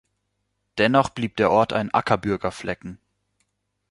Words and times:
Dennoch 0.79 1.09
blieb 1.09 1.35
der 1.37 1.51
Ort 1.51 1.73
ein 1.73 1.93
Ackerbürger-Flecken. 1.93 2.97